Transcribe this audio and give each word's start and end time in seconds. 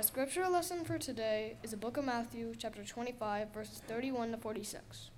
Our 0.00 0.04
scripture 0.04 0.48
lesson 0.48 0.82
for 0.86 0.96
today 0.96 1.58
is 1.62 1.72
the 1.72 1.76
book 1.76 1.98
of 1.98 2.06
Matthew, 2.06 2.54
chapter 2.56 2.82
25, 2.82 3.52
verses 3.52 3.82
31 3.86 4.30
to 4.30 4.38
46. 4.38 5.10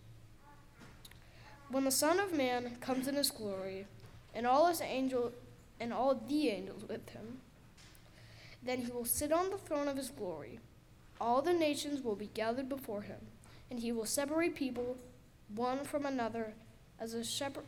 When 1.71 1.85
the 1.85 1.93
Son 1.93 2.19
of 2.19 2.37
Man 2.37 2.79
comes 2.81 3.07
in 3.07 3.15
his 3.15 3.31
glory, 3.31 3.87
and 4.35 4.45
all 4.45 4.67
his 4.67 4.81
angels 4.81 5.35
and 5.79 5.93
all 5.93 6.21
the 6.27 6.49
angels 6.49 6.83
with 6.89 7.11
him, 7.11 7.39
then 8.61 8.81
he 8.81 8.91
will 8.91 9.05
sit 9.05 9.31
on 9.31 9.51
the 9.51 9.57
throne 9.57 9.87
of 9.87 9.97
his 9.97 10.11
glory. 10.11 10.59
All 11.21 11.43
the 11.43 11.53
nations 11.53 12.03
will 12.03 12.17
be 12.17 12.31
gathered 12.35 12.69
before 12.69 13.03
him, 13.03 13.21
and 13.71 13.79
he 13.79 13.93
will 13.93 14.05
separate 14.05 14.57
people 14.57 14.97
one 15.55 15.85
from 15.85 16.05
another 16.05 16.55
as 16.99 17.15
a 17.15 17.23
shepherd, 17.23 17.67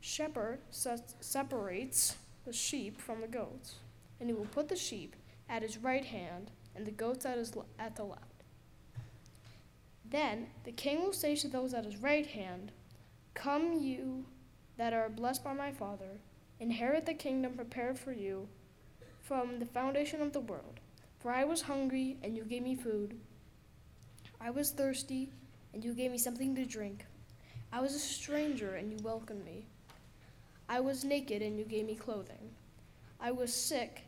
shepherd 0.00 0.60
separates 0.70 2.16
the 2.46 2.52
sheep 2.54 2.98
from 2.98 3.20
the 3.20 3.28
goats. 3.28 3.74
And 4.18 4.30
he 4.30 4.34
will 4.34 4.46
put 4.46 4.70
the 4.70 4.74
sheep 4.74 5.14
at 5.48 5.62
his 5.62 5.78
right 5.78 6.04
hand 6.04 6.50
and 6.74 6.86
the 6.86 6.90
goats 6.90 7.24
at, 7.24 7.38
his, 7.38 7.52
at 7.78 7.96
the 7.96 8.04
left. 8.04 8.44
Then 10.10 10.48
the 10.64 10.72
king 10.72 11.02
will 11.02 11.12
say 11.12 11.36
to 11.36 11.48
those 11.48 11.74
at 11.74 11.84
his 11.84 11.98
right 11.98 12.26
hand, 12.26 12.72
Come, 13.34 13.74
you 13.80 14.24
that 14.76 14.92
are 14.92 15.08
blessed 15.08 15.44
by 15.44 15.52
my 15.52 15.72
Father, 15.72 16.20
inherit 16.60 17.04
the 17.06 17.14
kingdom 17.14 17.54
prepared 17.54 17.98
for 17.98 18.12
you 18.12 18.48
from 19.20 19.58
the 19.58 19.66
foundation 19.66 20.22
of 20.22 20.32
the 20.32 20.40
world. 20.40 20.80
For 21.20 21.32
I 21.32 21.44
was 21.44 21.62
hungry, 21.62 22.16
and 22.22 22.36
you 22.36 22.44
gave 22.44 22.62
me 22.62 22.76
food. 22.76 23.18
I 24.40 24.50
was 24.50 24.70
thirsty, 24.70 25.30
and 25.74 25.84
you 25.84 25.92
gave 25.92 26.12
me 26.12 26.18
something 26.18 26.54
to 26.54 26.64
drink. 26.64 27.04
I 27.72 27.80
was 27.80 27.94
a 27.94 27.98
stranger, 27.98 28.76
and 28.76 28.90
you 28.90 28.98
welcomed 29.02 29.44
me. 29.44 29.66
I 30.68 30.80
was 30.80 31.04
naked, 31.04 31.42
and 31.42 31.58
you 31.58 31.64
gave 31.64 31.86
me 31.86 31.96
clothing. 31.96 32.50
I 33.20 33.32
was 33.32 33.52
sick, 33.52 34.07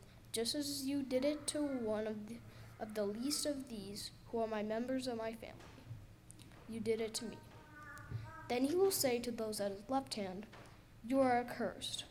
just 0.31 0.55
as 0.55 0.85
you 0.85 1.03
did 1.03 1.25
it 1.25 1.45
to 1.47 1.61
one 1.61 2.07
of 2.07 2.27
the, 2.27 2.37
of 2.79 2.93
the 2.93 3.05
least 3.05 3.45
of 3.45 3.67
these 3.67 4.11
who 4.27 4.39
are 4.39 4.47
my 4.47 4.63
members 4.63 5.07
of 5.07 5.17
my 5.17 5.33
family, 5.33 5.55
you 6.69 6.79
did 6.79 7.01
it 7.01 7.13
to 7.15 7.25
me. 7.25 7.37
Then 8.47 8.65
he 8.65 8.75
will 8.75 8.91
say 8.91 9.19
to 9.19 9.31
those 9.31 9.59
at 9.59 9.71
his 9.71 9.81
left 9.89 10.15
hand, 10.15 10.45
You 11.05 11.19
are 11.19 11.37
accursed. 11.37 12.05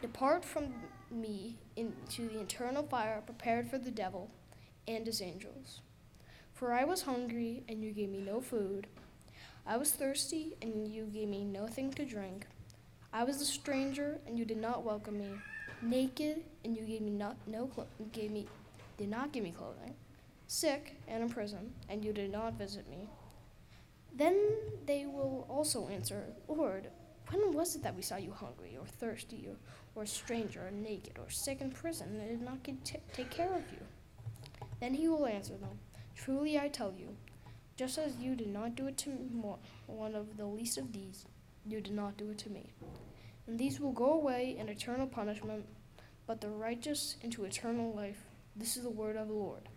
Depart 0.00 0.44
from 0.44 0.72
me 1.10 1.56
into 1.74 2.28
the 2.28 2.40
eternal 2.40 2.84
fire 2.84 3.22
prepared 3.24 3.68
for 3.68 3.78
the 3.78 3.90
devil 3.90 4.30
and 4.86 5.06
his 5.06 5.20
angels. 5.20 5.80
For 6.52 6.72
I 6.72 6.84
was 6.84 7.02
hungry, 7.02 7.64
and 7.68 7.82
you 7.82 7.92
gave 7.92 8.08
me 8.08 8.20
no 8.20 8.40
food. 8.40 8.86
I 9.66 9.76
was 9.76 9.90
thirsty, 9.90 10.56
and 10.62 10.88
you 10.88 11.04
gave 11.04 11.28
me 11.28 11.44
nothing 11.44 11.92
to 11.94 12.04
drink. 12.04 12.46
I 13.12 13.24
was 13.24 13.40
a 13.40 13.46
stranger, 13.46 14.20
and 14.26 14.38
you 14.38 14.44
did 14.44 14.58
not 14.58 14.84
welcome 14.84 15.18
me 15.18 15.30
naked, 15.82 16.42
and 16.64 16.76
you 16.76 16.84
gave 16.84 17.02
me 17.02 17.10
not 17.10 17.36
no 17.46 17.66
clo- 17.66 17.86
gave 18.12 18.30
me 18.30 18.46
did 18.96 19.08
not 19.10 19.32
give 19.32 19.44
me 19.44 19.52
clothing, 19.52 19.94
sick 20.46 20.96
and 21.06 21.22
in 21.22 21.28
prison, 21.28 21.72
and 21.88 22.04
you 22.04 22.12
did 22.12 22.32
not 22.32 22.54
visit 22.54 22.88
me. 22.88 23.08
Then 24.14 24.40
they 24.86 25.04
will 25.04 25.46
also 25.50 25.88
answer, 25.88 26.24
Lord, 26.48 26.88
when 27.30 27.52
was 27.52 27.76
it 27.76 27.82
that 27.82 27.94
we 27.94 28.02
saw 28.02 28.16
you 28.16 28.32
hungry 28.32 28.76
or 28.80 28.86
thirsty 28.86 29.46
or, 29.48 29.56
or 29.94 30.04
a 30.04 30.06
stranger 30.06 30.66
or 30.66 30.70
naked 30.70 31.18
or 31.18 31.28
sick 31.28 31.60
in 31.60 31.70
prison 31.70 32.18
and 32.20 32.28
did 32.28 32.42
not 32.42 32.64
t- 32.64 32.98
take 33.12 33.30
care 33.30 33.52
of 33.52 33.70
you? 33.70 33.78
Then 34.80 34.94
he 34.94 35.08
will 35.08 35.26
answer 35.26 35.56
them, 35.56 35.78
Truly 36.14 36.58
I 36.58 36.68
tell 36.68 36.92
you, 36.92 37.16
just 37.76 37.98
as 37.98 38.16
you 38.16 38.34
did 38.34 38.48
not 38.48 38.74
do 38.74 38.86
it 38.86 38.96
to 38.98 39.10
one 39.86 40.14
of 40.14 40.38
the 40.38 40.46
least 40.46 40.78
of 40.78 40.92
these, 40.92 41.26
you 41.66 41.80
did 41.80 41.92
not 41.92 42.16
do 42.16 42.30
it 42.30 42.38
to 42.38 42.50
me 42.50 42.72
and 43.46 43.58
these 43.58 43.80
will 43.80 43.92
go 43.92 44.12
away 44.12 44.56
in 44.58 44.68
eternal 44.68 45.06
punishment, 45.06 45.64
but 46.26 46.40
the 46.40 46.48
righteous 46.48 47.16
into 47.22 47.44
eternal 47.44 47.94
life. 47.94 48.22
This 48.56 48.76
is 48.76 48.82
the 48.82 48.90
word 48.90 49.16
of 49.16 49.28
the 49.28 49.34
Lord. 49.34 49.68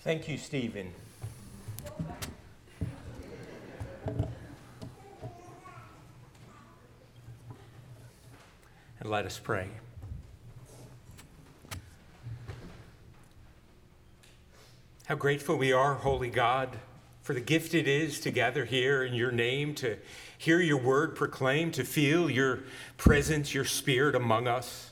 Thank 0.00 0.26
you, 0.26 0.38
Stephen. 0.38 0.94
Let 9.08 9.24
us 9.24 9.38
pray. 9.38 9.68
How 15.06 15.14
grateful 15.14 15.56
we 15.56 15.72
are, 15.72 15.94
Holy 15.94 16.28
God, 16.28 16.68
for 17.22 17.32
the 17.32 17.40
gift 17.40 17.72
it 17.72 17.88
is 17.88 18.20
to 18.20 18.30
gather 18.30 18.66
here 18.66 19.02
in 19.02 19.14
your 19.14 19.32
name, 19.32 19.74
to 19.76 19.96
hear 20.36 20.60
your 20.60 20.76
word 20.76 21.16
proclaimed, 21.16 21.72
to 21.74 21.84
feel 21.84 22.28
your 22.28 22.60
presence, 22.98 23.54
your 23.54 23.64
spirit 23.64 24.14
among 24.14 24.46
us, 24.46 24.90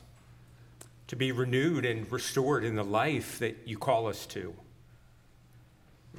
to 1.08 1.16
be 1.16 1.32
renewed 1.32 1.84
and 1.84 2.10
restored 2.10 2.64
in 2.64 2.74
the 2.74 2.84
life 2.84 3.38
that 3.40 3.58
you 3.66 3.76
call 3.76 4.06
us 4.06 4.24
to. 4.26 4.54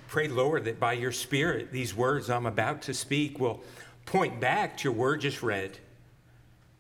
Pray, 0.08 0.28
Lord, 0.28 0.66
that 0.66 0.80
by 0.80 0.94
your 0.94 1.12
spirit, 1.12 1.72
these 1.72 1.96
words 1.96 2.30
I'm 2.30 2.46
about 2.46 2.84
to 2.84 2.94
speak 2.94 3.40
will 3.40 3.64
point 4.06 4.40
back 4.40 4.78
to 4.78 4.84
your 4.84 4.94
word 4.94 5.22
just 5.22 5.42
read 5.42 5.80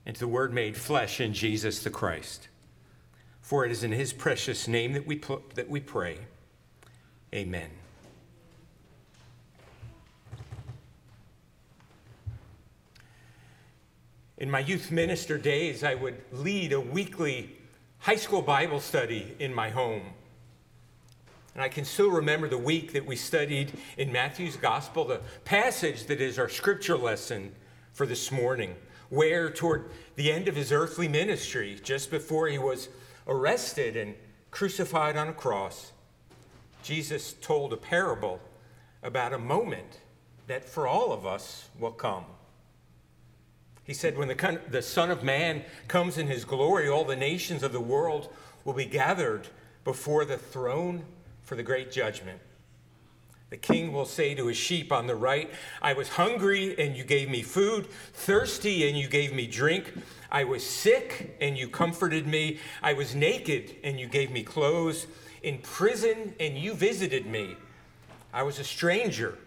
and 0.07 0.15
to 0.15 0.21
the 0.21 0.27
Word 0.27 0.53
made 0.53 0.77
flesh 0.77 1.19
in 1.19 1.33
Jesus 1.33 1.83
the 1.83 1.89
Christ. 1.89 2.47
For 3.41 3.65
it 3.65 3.71
is 3.71 3.83
in 3.83 3.91
His 3.91 4.13
precious 4.13 4.65
name 4.65 4.93
that 4.93 5.05
we, 5.05 5.17
put, 5.17 5.55
that 5.55 5.69
we 5.69 5.81
pray. 5.81 6.19
Amen. 7.35 7.69
In 14.37 14.49
my 14.49 14.59
youth 14.59 14.91
minister 14.91 15.37
days, 15.37 15.83
I 15.83 15.95
would 15.95 16.15
lead 16.31 16.71
a 16.71 16.79
weekly 16.79 17.57
high 17.99 18.15
school 18.15 18.41
Bible 18.41 18.79
study 18.79 19.35
in 19.39 19.53
my 19.53 19.71
home. 19.71 20.03
And 21.53 21.61
I 21.61 21.67
can 21.67 21.83
still 21.83 22.11
remember 22.11 22.47
the 22.47 22.57
week 22.57 22.93
that 22.93 23.05
we 23.05 23.17
studied 23.17 23.73
in 23.97 24.13
Matthew's 24.13 24.55
Gospel, 24.55 25.03
the 25.03 25.19
passage 25.43 26.05
that 26.05 26.21
is 26.21 26.39
our 26.39 26.47
scripture 26.47 26.97
lesson 26.97 27.53
for 27.91 28.05
this 28.05 28.31
morning 28.31 28.75
where, 29.09 29.49
toward 29.49 29.89
the 30.15 30.31
end 30.31 30.47
of 30.47 30.55
his 30.55 30.71
earthly 30.71 31.07
ministry, 31.07 31.79
just 31.83 32.11
before 32.11 32.47
he 32.47 32.57
was 32.57 32.89
arrested 33.27 33.95
and 33.95 34.15
crucified 34.51 35.15
on 35.15 35.27
a 35.27 35.33
cross, 35.33 35.91
Jesus 36.83 37.33
told 37.33 37.73
a 37.73 37.77
parable 37.77 38.39
about 39.03 39.33
a 39.33 39.37
moment 39.37 39.99
that 40.47 40.63
for 40.63 40.87
all 40.87 41.11
of 41.11 41.25
us 41.25 41.69
will 41.79 41.91
come. 41.91 42.25
He 43.83 43.93
said, 43.93 44.17
When 44.17 44.27
the, 44.27 44.61
the 44.69 44.81
Son 44.81 45.11
of 45.11 45.23
Man 45.23 45.63
comes 45.87 46.17
in 46.17 46.27
his 46.27 46.45
glory, 46.45 46.89
all 46.89 47.05
the 47.05 47.15
nations 47.15 47.63
of 47.63 47.71
the 47.71 47.79
world 47.81 48.29
will 48.65 48.73
be 48.73 48.85
gathered 48.85 49.47
before 49.83 50.25
the 50.25 50.37
throne 50.37 51.03
for 51.43 51.55
the 51.55 51.63
great 51.63 51.91
judgment. 51.91 52.39
The 53.49 53.57
king 53.57 53.93
will 53.93 54.05
say 54.05 54.35
to 54.35 54.47
his 54.47 54.57
sheep 54.57 54.91
on 54.91 55.07
the 55.07 55.15
right, 55.15 55.49
I 55.81 55.93
was 55.93 56.09
hungry 56.09 56.77
and 56.77 56.97
you 56.97 57.05
gave 57.05 57.29
me 57.29 57.41
food, 57.41 57.87
thirsty 58.13 58.87
and 58.89 58.97
you 58.97 59.07
gave 59.07 59.33
me 59.33 59.47
drink. 59.47 59.93
I 60.29 60.43
was 60.43 60.65
sick 60.65 61.37
and 61.39 61.57
you 61.57 61.69
comforted 61.69 62.27
me. 62.27 62.59
I 62.83 62.93
was 62.93 63.15
naked 63.15 63.77
and 63.83 63.97
you 63.99 64.07
gave 64.07 64.31
me 64.31 64.43
clothes, 64.43 65.07
in 65.43 65.59
prison 65.59 66.35
and 66.39 66.57
you 66.57 66.73
visited 66.73 67.25
me. 67.25 67.55
I 68.33 68.43
was 68.43 68.59
a 68.59 68.63
stranger 68.65 69.37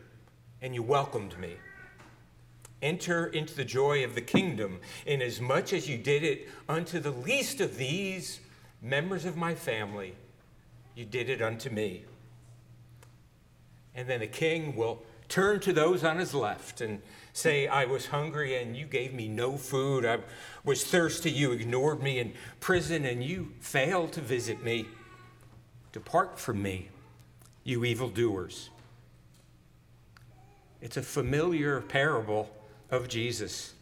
and 0.62 0.74
you 0.74 0.82
welcomed 0.82 1.38
me. 1.38 1.56
Enter 2.80 3.26
into 3.26 3.54
the 3.54 3.64
joy 3.64 4.02
of 4.04 4.14
the 4.14 4.22
kingdom, 4.22 4.80
inasmuch 5.04 5.74
as 5.74 5.86
you 5.86 5.98
did 5.98 6.22
it 6.22 6.48
unto 6.66 6.98
the 6.98 7.10
least 7.10 7.60
of 7.60 7.76
these 7.76 8.40
members 8.80 9.26
of 9.26 9.36
my 9.36 9.54
family, 9.54 10.14
you 10.94 11.04
did 11.04 11.28
it 11.28 11.42
unto 11.42 11.68
me. 11.68 12.04
And 13.94 14.08
then 14.08 14.20
the 14.20 14.26
king 14.26 14.76
will 14.76 15.02
turn 15.28 15.60
to 15.60 15.72
those 15.72 16.04
on 16.04 16.18
his 16.18 16.34
left 16.34 16.80
and 16.80 17.00
Say, 17.32 17.68
I 17.68 17.84
was 17.84 18.06
hungry 18.06 18.60
and 18.60 18.76
you 18.76 18.86
gave 18.86 19.14
me 19.14 19.28
no 19.28 19.56
food. 19.56 20.04
I 20.04 20.18
was 20.64 20.84
thirsty, 20.84 21.30
you 21.30 21.52
ignored 21.52 22.02
me. 22.02 22.18
In 22.18 22.32
prison 22.58 23.04
and 23.04 23.22
you 23.22 23.52
failed 23.60 24.12
to 24.12 24.20
visit 24.20 24.64
me. 24.64 24.86
Depart 25.92 26.38
from 26.38 26.62
me, 26.62 26.88
you 27.64 27.84
evildoers. 27.84 28.70
It's 30.80 30.96
a 30.96 31.02
familiar 31.02 31.80
parable 31.80 32.50
of 32.90 33.08
Jesus. 33.08 33.74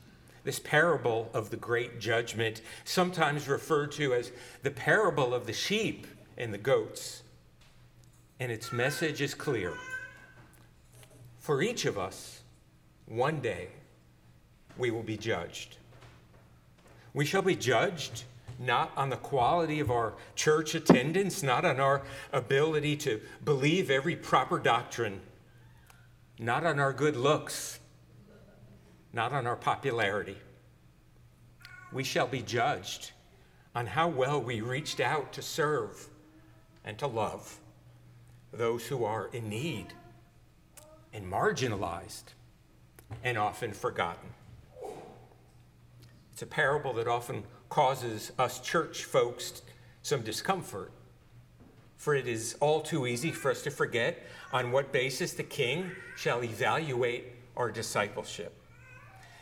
This 0.44 0.58
parable 0.58 1.30
of 1.32 1.50
the 1.50 1.56
great 1.56 2.00
judgment, 2.00 2.62
sometimes 2.84 3.48
referred 3.48 3.92
to 3.92 4.14
as 4.14 4.32
the 4.62 4.70
parable 4.70 5.34
of 5.34 5.46
the 5.46 5.52
sheep 5.52 6.06
and 6.36 6.52
the 6.52 6.58
goats. 6.58 7.22
And 8.40 8.52
its 8.52 8.72
message 8.72 9.20
is 9.20 9.34
clear. 9.34 9.74
For 11.48 11.62
each 11.62 11.86
of 11.86 11.96
us, 11.96 12.42
one 13.06 13.40
day, 13.40 13.68
we 14.76 14.90
will 14.90 15.02
be 15.02 15.16
judged. 15.16 15.78
We 17.14 17.24
shall 17.24 17.40
be 17.40 17.56
judged 17.56 18.24
not 18.58 18.92
on 18.98 19.08
the 19.08 19.16
quality 19.16 19.80
of 19.80 19.90
our 19.90 20.12
church 20.34 20.74
attendance, 20.74 21.42
not 21.42 21.64
on 21.64 21.80
our 21.80 22.02
ability 22.34 22.96
to 22.98 23.22
believe 23.46 23.90
every 23.90 24.14
proper 24.14 24.58
doctrine, 24.58 25.22
not 26.38 26.66
on 26.66 26.78
our 26.78 26.92
good 26.92 27.16
looks, 27.16 27.78
not 29.14 29.32
on 29.32 29.46
our 29.46 29.56
popularity. 29.56 30.36
We 31.94 32.04
shall 32.04 32.26
be 32.26 32.42
judged 32.42 33.12
on 33.74 33.86
how 33.86 34.08
well 34.08 34.38
we 34.38 34.60
reached 34.60 35.00
out 35.00 35.32
to 35.32 35.40
serve 35.40 36.08
and 36.84 36.98
to 36.98 37.06
love 37.06 37.58
those 38.52 38.86
who 38.86 39.02
are 39.06 39.28
in 39.32 39.48
need 39.48 39.94
and 41.12 41.30
marginalized 41.30 42.34
and 43.24 43.38
often 43.38 43.72
forgotten. 43.72 44.30
It's 46.32 46.42
a 46.42 46.46
parable 46.46 46.92
that 46.94 47.08
often 47.08 47.44
causes 47.68 48.32
us 48.38 48.60
church 48.60 49.04
folks 49.04 49.62
some 50.02 50.22
discomfort, 50.22 50.92
for 51.96 52.14
it 52.14 52.26
is 52.26 52.56
all 52.60 52.80
too 52.80 53.06
easy 53.06 53.32
for 53.32 53.50
us 53.50 53.62
to 53.62 53.70
forget 53.70 54.24
on 54.52 54.70
what 54.72 54.92
basis 54.92 55.32
the 55.32 55.42
king 55.42 55.90
shall 56.16 56.42
evaluate 56.44 57.32
our 57.56 57.70
discipleship. 57.70 58.54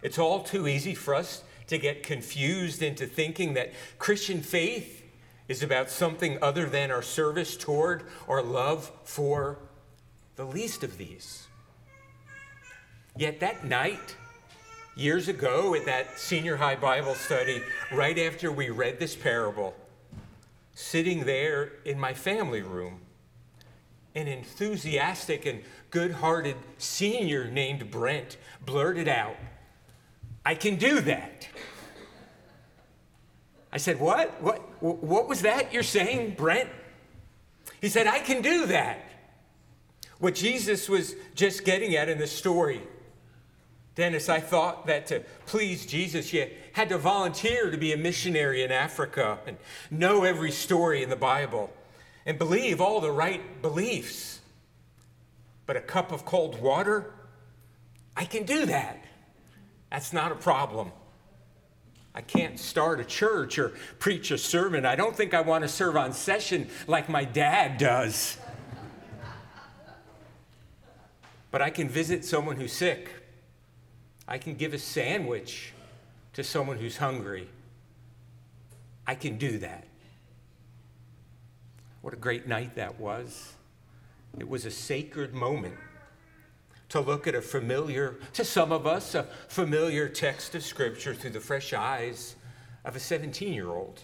It's 0.03 0.19
all 0.19 0.43
too 0.43 0.67
easy 0.67 0.95
for 0.95 1.15
us 1.15 1.45
to 1.67 1.79
get 1.79 2.03
confused 2.03 2.83
into 2.83 3.07
thinking 3.07 3.55
that 3.55 3.73
Christian 3.99 4.41
faith 4.41 5.03
is 5.49 5.63
about 5.63 5.91
something 5.91 6.39
other 6.43 6.67
than 6.67 6.91
our 6.91 7.03
service 7.03 7.57
toward 7.57 8.05
or 8.27 8.43
love 8.43 8.91
for 9.05 9.59
the 10.37 10.45
least 10.45 10.83
of 10.83 10.99
these. 10.99 11.47
Yet 13.19 13.41
that 13.41 13.65
night, 13.65 14.15
years 14.95 15.29
ago 15.29 15.75
at 15.75 15.87
that 15.87 16.19
senior 16.19 16.57
high 16.57 16.77
Bible 16.77 17.15
study, 17.15 17.63
right 17.91 18.19
after 18.19 18.53
we 18.53 18.69
read 18.69 18.99
this 18.99 19.17
parable, 19.17 19.75
sitting 20.75 21.25
there 21.25 21.73
in 21.87 21.99
my 21.99 22.13
family 22.13 22.61
room, 22.61 23.01
an 24.15 24.29
enthusiastic 24.29 25.47
and 25.47 25.63
good 25.91 26.13
hearted 26.13 26.57
senior 26.77 27.51
named 27.51 27.91
Brent 27.91 28.37
blurted 28.67 29.09
out, 29.09 29.37
I 30.45 30.55
can 30.55 30.77
do 30.77 31.01
that. 31.01 31.49
I 33.73 33.79
said, 33.79 33.99
What? 33.99 34.43
What, 34.43 34.61
what 34.83 35.27
was 35.27 35.43
that 35.43 35.73
you're 35.73 35.83
saying, 35.83 36.35
Brent? 36.37 36.69
He 37.81 37.89
said, 37.89 38.07
I 38.07 38.21
can 38.21 38.43
do 38.43 38.67
that. 38.67 39.01
What 40.19 40.35
Jesus 40.35 40.89
was 40.89 41.15
just 41.35 41.65
getting 41.65 41.97
at 41.97 42.09
in 42.11 42.19
the 42.19 42.27
story 42.27 42.83
Dennis, 43.97 44.29
I 44.29 44.41
thought 44.41 44.87
that 44.87 45.07
to 45.07 45.25
please 45.47 45.87
Jesus, 45.87 46.31
you 46.31 46.49
had 46.75 46.91
to 46.91 46.99
volunteer 46.99 47.71
to 47.71 47.79
be 47.79 47.95
a 47.95 47.97
missionary 47.97 48.63
in 48.63 48.71
Africa 48.71 49.39
and 49.47 49.57
know 49.91 50.23
every 50.23 50.51
story 50.51 51.03
in 51.03 51.09
the 51.09 51.17
Bible 51.17 51.73
and 52.27 52.39
believe 52.39 52.79
all 52.79 53.01
the 53.01 53.11
right 53.11 53.63
beliefs. 53.63 54.41
But 55.65 55.77
a 55.77 55.81
cup 55.81 56.13
of 56.13 56.27
cold 56.27 56.61
water, 56.61 57.11
I 58.15 58.27
can 58.27 58.45
do 58.45 58.67
that. 58.67 59.03
That's 59.91 60.13
not 60.13 60.31
a 60.31 60.37
problem. 60.37 60.93
I 62.15 62.21
can't 62.21 62.61
start 62.61 63.01
a 63.01 63.05
church 63.05 63.59
or 63.59 63.71
preach 63.99 64.31
a 64.31 64.37
sermon. 64.37 64.85
I 64.85 64.97
don't 64.97 65.17
think 65.17 65.33
I 65.33 65.41
want 65.41 65.65
to 65.65 65.69
serve 65.69 65.97
on 65.97 66.13
session 66.13 66.69
like 66.87 67.09
my 67.09 67.25
dad 67.25 67.79
does. 67.79 68.37
But 71.51 71.63
I 71.63 71.71
can 71.71 71.89
visit 71.89 72.27
someone 72.27 72.57
who's 72.57 72.73
sick 72.73 73.09
I 74.29 74.39
can 74.39 74.55
give 74.55 74.75
a 74.75 74.79
sandwich 74.79 75.73
to 76.33 76.43
someone 76.43 76.79
who's 76.79 76.97
hungry. 76.97 77.49
I 79.07 79.15
can 79.15 79.39
do 79.39 79.59
that. 79.59 79.87
What 82.03 82.13
a 82.13 82.17
great 82.17 82.47
night 82.47 82.77
that 82.77 83.01
was. 83.01 83.55
It 84.39 84.49
was 84.49 84.65
a 84.65 84.71
sacred 84.71 85.33
moment 85.33 85.77
to 86.89 87.01
look 87.01 87.27
at 87.27 87.35
a 87.35 87.43
familiar, 87.43 88.17
to 88.35 88.45
some 88.45 88.71
of 88.71 88.87
us, 88.87 89.15
a 89.15 89.25
familiar 89.49 90.09
text 90.09 90.55
of 90.55 90.63
Scripture 90.63 91.15
through 91.15 91.31
the 91.31 91.41
fresh 91.41 91.73
eyes 91.73 92.37
of 92.85 92.95
a 92.97 93.01
17 93.01 93.53
year 93.53 93.69
old, 93.69 94.01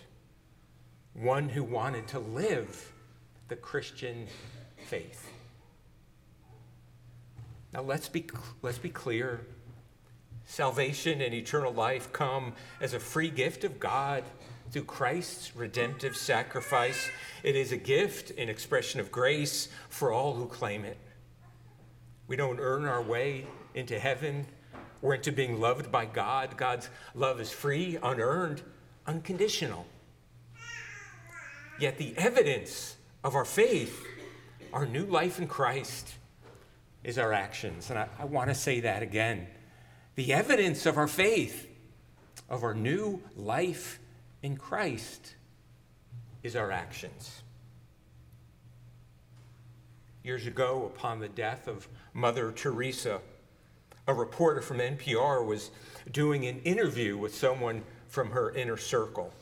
one 1.15 1.49
who 1.49 1.63
wanted 1.63 2.09
to 2.09 2.19
live 2.19 2.93
the 3.49 3.57
Christian 3.57 4.27
faith. 4.87 5.29
Now, 7.73 7.83
let's 7.83 8.09
be, 8.09 8.27
let's 8.63 8.79
be 8.79 8.91
clear 8.91 9.47
Salvation 10.45 11.21
and 11.21 11.33
eternal 11.33 11.73
life 11.73 12.13
come 12.13 12.53
as 12.81 12.95
a 12.95 13.01
free 13.01 13.31
gift 13.31 13.65
of 13.65 13.79
God 13.81 14.25
through 14.71 14.85
Christ's 14.85 15.55
redemptive 15.55 16.17
sacrifice. 16.17 17.11
It 17.43 17.57
is 17.57 17.73
a 17.73 17.77
gift, 17.77 18.31
an 18.39 18.49
expression 18.49 19.01
of 19.01 19.13
grace 19.13 19.69
for 19.89 20.13
all 20.13 20.35
who 20.35 20.47
claim 20.47 20.85
it. 20.85 20.97
We 22.27 22.37
don't 22.37 22.61
earn 22.61 22.87
our 22.87 23.03
way 23.03 23.47
into 23.75 23.99
heaven 23.99 24.47
or 25.03 25.15
into 25.15 25.33
being 25.33 25.61
loved 25.61 25.93
by 25.93 26.07
God. 26.07 26.57
God's 26.57 26.89
love 27.15 27.41
is 27.41 27.51
free, 27.51 27.99
unearned, 28.03 28.63
unconditional. 29.07 29.87
Yet 31.79 31.99
the 31.99 32.15
evidence 32.17 32.97
of 33.25 33.35
our 33.35 33.45
faith, 33.45 34.05
our 34.73 34.87
new 34.87 35.05
life 35.05 35.39
in 35.39 35.47
Christ, 35.47 36.15
is 37.05 37.19
our 37.19 37.33
actions. 37.33 37.91
And 37.91 37.99
I, 37.99 38.09
I 38.19 38.25
want 38.25 38.49
to 38.49 38.55
say 38.55 38.81
that 38.81 39.03
again 39.03 39.49
the 40.15 40.33
evidence 40.33 40.87
of 40.87 40.97
our 40.97 41.09
faith, 41.09 41.69
of 42.49 42.63
our 42.63 42.75
new 42.75 43.23
life 43.37 43.99
in 44.43 44.57
Christ, 44.57 45.35
is 46.43 46.57
our 46.57 46.71
actions. 46.71 47.43
Years 50.23 50.47
ago, 50.47 50.91
upon 50.95 51.19
the 51.19 51.29
death 51.29 51.67
of 51.67 51.89
Mother 52.13 52.53
Teresa, 52.53 53.21
a 54.07 54.15
reporter 54.15 54.61
from 54.61 54.79
NPR 54.79 55.45
was 55.45 55.71
doing 56.11 56.47
an 56.47 56.61
interview 56.61 57.17
with 57.17 57.35
someone 57.35 57.83
from 58.09 58.31
her 58.31 58.53
inner 58.53 58.77
circle. 58.77 59.33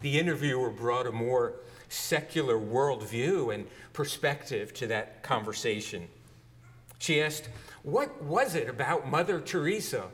The 0.00 0.18
interviewer 0.18 0.70
brought 0.70 1.06
a 1.06 1.12
more 1.12 1.54
secular 1.88 2.58
worldview 2.58 3.54
and 3.54 3.66
perspective 3.92 4.72
to 4.74 4.86
that 4.88 5.22
conversation. 5.22 6.08
She 6.98 7.22
asked, 7.22 7.48
what 7.82 8.22
was 8.22 8.54
it 8.54 8.68
about 8.68 9.08
Mother 9.08 9.40
Teresa 9.40 10.08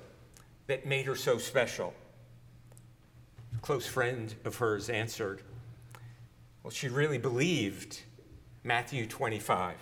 that 0.67 0.87
made 0.87 1.07
her 1.07 1.17
so 1.17 1.39
special? 1.39 1.95
A 3.57 3.61
close 3.61 3.87
friend 3.87 4.35
of 4.45 4.57
hers 4.57 4.89
answered, 4.89 5.43
Well, 6.63 6.71
she 6.71 6.89
really 6.89 7.19
believed 7.19 8.01
Matthew 8.63 9.07
25. 9.07 9.77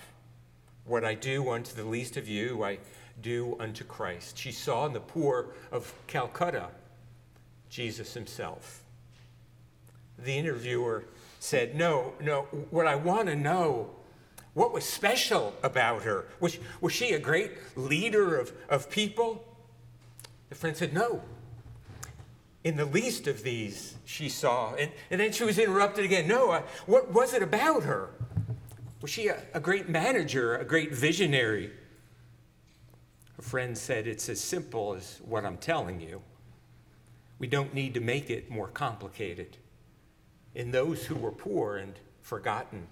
What 0.84 1.04
I 1.04 1.14
do 1.14 1.50
unto 1.50 1.74
the 1.74 1.84
least 1.84 2.16
of 2.16 2.28
you, 2.28 2.62
I 2.64 2.78
do 3.20 3.56
unto 3.58 3.84
Christ. 3.84 4.38
She 4.38 4.52
saw 4.52 4.86
in 4.86 4.92
the 4.92 5.00
poor 5.00 5.54
of 5.72 5.92
Calcutta 6.06 6.68
Jesus 7.70 8.14
himself. 8.14 8.82
The 10.18 10.36
interviewer 10.36 11.04
said, 11.40 11.74
No, 11.74 12.12
no, 12.20 12.42
what 12.70 12.86
I 12.86 12.94
want 12.94 13.28
to 13.28 13.36
know 13.36 13.90
what 14.54 14.72
was 14.72 14.84
special 14.84 15.54
about 15.62 16.04
her? 16.04 16.26
Was, 16.40 16.58
was 16.80 16.92
she 16.92 17.12
a 17.12 17.18
great 17.18 17.52
leader 17.76 18.36
of, 18.36 18.52
of 18.68 18.88
people? 18.88 19.44
The 20.48 20.54
friend 20.54 20.76
said, 20.76 20.92
No. 20.92 21.22
In 22.62 22.76
the 22.76 22.86
least 22.86 23.26
of 23.26 23.42
these, 23.42 23.96
she 24.06 24.30
saw. 24.30 24.74
And, 24.74 24.90
and 25.10 25.20
then 25.20 25.32
she 25.32 25.44
was 25.44 25.58
interrupted 25.58 26.04
again. 26.04 26.26
No, 26.26 26.50
uh, 26.50 26.62
what 26.86 27.12
was 27.12 27.34
it 27.34 27.42
about 27.42 27.82
her? 27.82 28.08
Was 29.02 29.10
she 29.10 29.28
a, 29.28 29.36
a 29.52 29.60
great 29.60 29.90
manager, 29.90 30.56
a 30.56 30.64
great 30.64 30.94
visionary? 30.94 31.70
Her 33.36 33.42
friend 33.42 33.76
said, 33.76 34.06
It's 34.06 34.28
as 34.28 34.40
simple 34.40 34.94
as 34.94 35.20
what 35.24 35.44
I'm 35.44 35.58
telling 35.58 36.00
you. 36.00 36.22
We 37.38 37.48
don't 37.48 37.74
need 37.74 37.92
to 37.94 38.00
make 38.00 38.30
it 38.30 38.50
more 38.50 38.68
complicated. 38.68 39.58
In 40.54 40.70
those 40.70 41.04
who 41.04 41.16
were 41.16 41.32
poor 41.32 41.76
and 41.76 41.98
forgotten, 42.22 42.86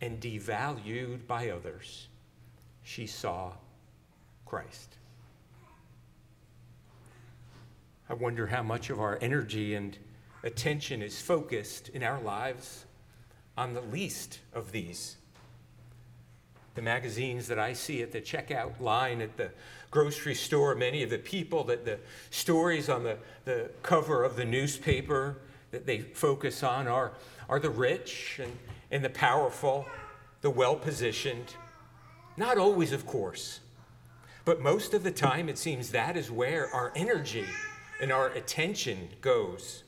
and 0.00 0.20
devalued 0.20 1.26
by 1.26 1.50
others, 1.50 2.08
she 2.82 3.06
saw 3.06 3.52
Christ. 4.46 4.96
I 8.08 8.14
wonder 8.14 8.46
how 8.46 8.62
much 8.62 8.90
of 8.90 8.98
our 8.98 9.18
energy 9.20 9.74
and 9.74 9.96
attention 10.42 11.02
is 11.02 11.20
focused 11.20 11.90
in 11.90 12.02
our 12.02 12.20
lives 12.20 12.86
on 13.56 13.74
the 13.74 13.82
least 13.82 14.40
of 14.52 14.72
these. 14.72 15.16
The 16.74 16.82
magazines 16.82 17.46
that 17.48 17.58
I 17.58 17.74
see 17.74 18.02
at 18.02 18.10
the 18.10 18.20
checkout 18.20 18.80
line 18.80 19.20
at 19.20 19.36
the 19.36 19.50
grocery 19.90 20.34
store, 20.34 20.74
many 20.74 21.02
of 21.02 21.10
the 21.10 21.18
people 21.18 21.64
that 21.64 21.84
the 21.84 21.98
stories 22.30 22.88
on 22.88 23.02
the, 23.02 23.18
the 23.44 23.70
cover 23.82 24.24
of 24.24 24.36
the 24.36 24.44
newspaper 24.44 25.36
that 25.70 25.86
they 25.86 26.00
focus 26.00 26.62
on 26.62 26.88
are, 26.88 27.12
are 27.48 27.60
the 27.60 27.70
rich 27.70 28.40
and, 28.42 28.56
and 28.90 29.04
the 29.04 29.10
powerful, 29.10 29.86
the 30.40 30.50
well 30.50 30.76
positioned. 30.76 31.54
Not 32.36 32.58
always, 32.58 32.92
of 32.92 33.06
course, 33.06 33.60
but 34.44 34.60
most 34.60 34.94
of 34.94 35.02
the 35.02 35.10
time 35.10 35.48
it 35.48 35.58
seems 35.58 35.90
that 35.90 36.16
is 36.16 36.30
where 36.30 36.68
our 36.74 36.92
energy 36.96 37.46
and 38.00 38.10
our 38.10 38.28
attention 38.28 39.08
goes. 39.20 39.84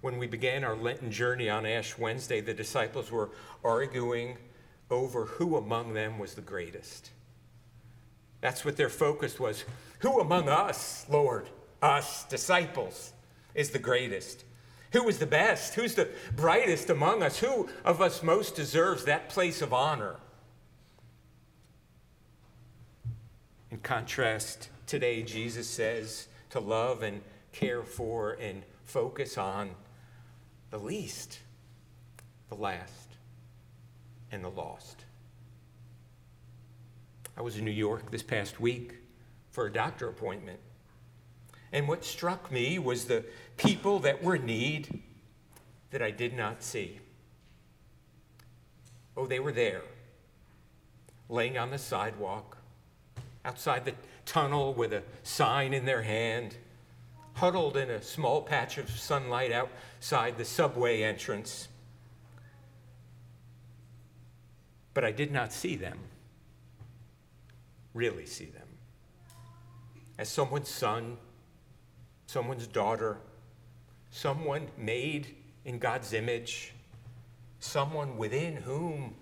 When 0.00 0.18
we 0.18 0.26
began 0.26 0.62
our 0.62 0.76
Lenten 0.76 1.10
journey 1.10 1.48
on 1.48 1.66
Ash 1.66 1.98
Wednesday, 1.98 2.40
the 2.40 2.54
disciples 2.54 3.10
were 3.10 3.30
arguing 3.64 4.38
over 4.90 5.24
who 5.24 5.56
among 5.56 5.94
them 5.94 6.18
was 6.18 6.34
the 6.34 6.40
greatest. 6.40 7.10
That's 8.40 8.64
what 8.64 8.76
their 8.76 8.88
focus 8.88 9.40
was. 9.40 9.64
Who 10.00 10.20
among 10.20 10.48
us, 10.48 11.04
Lord, 11.08 11.48
us, 11.82 12.24
disciples, 12.24 13.12
is 13.58 13.70
the 13.70 13.78
greatest? 13.78 14.44
Who 14.92 15.08
is 15.08 15.18
the 15.18 15.26
best? 15.26 15.74
Who's 15.74 15.96
the 15.96 16.08
brightest 16.34 16.88
among 16.88 17.24
us? 17.24 17.40
Who 17.40 17.68
of 17.84 18.00
us 18.00 18.22
most 18.22 18.54
deserves 18.54 19.04
that 19.04 19.28
place 19.28 19.60
of 19.60 19.72
honor? 19.72 20.16
In 23.72 23.78
contrast, 23.78 24.70
today, 24.86 25.24
Jesus 25.24 25.68
says 25.68 26.28
to 26.50 26.60
love 26.60 27.02
and 27.02 27.20
care 27.50 27.82
for 27.82 28.34
and 28.40 28.62
focus 28.84 29.36
on 29.36 29.70
the 30.70 30.78
least, 30.78 31.40
the 32.48 32.54
last, 32.54 33.16
and 34.30 34.44
the 34.44 34.50
lost. 34.50 35.04
I 37.36 37.42
was 37.42 37.58
in 37.58 37.64
New 37.64 37.72
York 37.72 38.12
this 38.12 38.22
past 38.22 38.60
week 38.60 38.94
for 39.50 39.66
a 39.66 39.72
doctor 39.72 40.08
appointment. 40.08 40.60
And 41.72 41.86
what 41.86 42.04
struck 42.04 42.50
me 42.50 42.78
was 42.78 43.04
the 43.04 43.24
people 43.58 43.98
that 44.00 44.22
were 44.22 44.38
need 44.38 45.02
that 45.90 46.00
I 46.00 46.10
did 46.10 46.34
not 46.34 46.62
see. 46.62 47.00
Oh, 49.16 49.26
they 49.26 49.40
were 49.40 49.52
there, 49.52 49.82
laying 51.28 51.58
on 51.58 51.70
the 51.70 51.78
sidewalk, 51.78 52.56
outside 53.44 53.84
the 53.84 53.94
tunnel 54.24 54.72
with 54.74 54.92
a 54.92 55.02
sign 55.24 55.74
in 55.74 55.84
their 55.84 56.02
hand, 56.02 56.56
huddled 57.34 57.76
in 57.76 57.90
a 57.90 58.00
small 58.00 58.42
patch 58.42 58.78
of 58.78 58.88
sunlight 58.88 59.52
outside 59.52 60.38
the 60.38 60.44
subway 60.44 61.02
entrance. 61.02 61.68
But 64.94 65.04
I 65.04 65.12
did 65.12 65.32
not 65.32 65.52
see 65.52 65.76
them, 65.76 65.98
really 67.94 68.26
see 68.26 68.46
them. 68.46 68.66
As 70.18 70.28
someone's 70.28 70.68
son, 70.68 71.16
someone's 72.26 72.66
daughter, 72.66 73.18
someone 74.10 74.68
made 74.76 75.34
in 75.64 75.78
God's 75.78 76.12
image, 76.12 76.72
someone 77.60 78.16
within 78.16 78.56
whom 78.56 79.14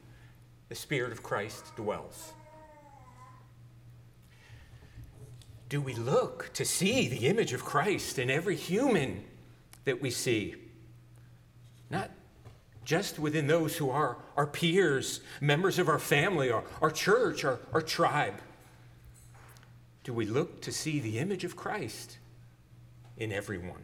the 0.68 0.74
Spirit 0.74 1.12
of 1.12 1.22
Christ 1.22 1.74
dwells. 1.76 2.32
do 5.68 5.80
we 5.80 5.94
look 5.94 6.52
to 6.54 6.64
see 6.64 7.08
the 7.08 7.26
image 7.26 7.52
of 7.52 7.64
Christ 7.64 8.18
in 8.18 8.30
every 8.30 8.56
human 8.56 9.24
that 9.84 10.00
we 10.00 10.10
see? 10.10 10.54
Not 11.90 12.10
just 12.84 13.18
within 13.18 13.48
those 13.48 13.76
who 13.76 13.90
are 13.90 14.16
our 14.36 14.46
peers, 14.46 15.20
members 15.40 15.78
of 15.78 15.88
our 15.88 15.98
family, 15.98 16.50
or 16.50 16.62
our 16.80 16.90
church, 16.90 17.44
or 17.44 17.58
our 17.72 17.82
tribe. 17.82 18.40
Do 20.04 20.12
we 20.12 20.24
look 20.24 20.62
to 20.62 20.72
see 20.72 21.00
the 21.00 21.18
image 21.18 21.42
of 21.42 21.56
Christ 21.56 22.18
in 23.16 23.32
everyone? 23.32 23.82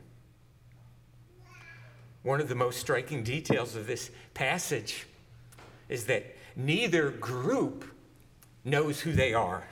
One 2.23 2.41
of 2.41 2.49
the 2.49 2.55
most 2.55 2.79
striking 2.79 3.25
details 3.25 3.75
of 3.75 3.87
this 3.87 4.11
passage 4.35 5.07
is 5.89 6.07
that 6.07 6.37
neither 6.55 7.11
group 7.11 7.85
knows 8.65 9.01
who 9.01 9.13
they 9.13 9.35
are. 9.35 9.65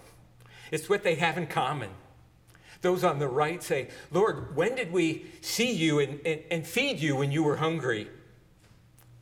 It's 0.70 0.88
what 0.88 1.02
they 1.02 1.14
have 1.16 1.38
in 1.38 1.46
common. 1.46 1.90
Those 2.82 3.04
on 3.04 3.18
the 3.18 3.28
right 3.28 3.62
say, 3.62 3.88
Lord, 4.10 4.56
when 4.56 4.74
did 4.74 4.90
we 4.90 5.26
see 5.42 5.70
you 5.70 6.00
and, 6.00 6.20
and, 6.24 6.40
and 6.50 6.66
feed 6.66 6.98
you 6.98 7.16
when 7.16 7.30
you 7.30 7.42
were 7.42 7.56
hungry? 7.56 8.08